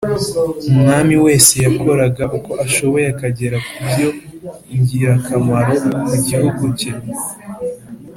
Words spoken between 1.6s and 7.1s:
yakoraga uko ashoboye akagera kubyo ingirakamaro ku gihugu cye